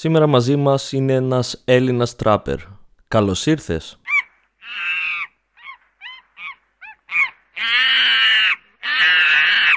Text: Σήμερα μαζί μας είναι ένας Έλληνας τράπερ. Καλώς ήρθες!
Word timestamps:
Σήμερα 0.00 0.26
μαζί 0.26 0.56
μας 0.56 0.92
είναι 0.92 1.12
ένας 1.12 1.62
Έλληνας 1.64 2.16
τράπερ. 2.16 2.58
Καλώς 3.08 3.46
ήρθες! 3.46 4.00